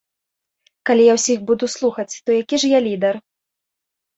[0.89, 3.15] Калі я ўсіх буду слухаць, то які ж я лідар?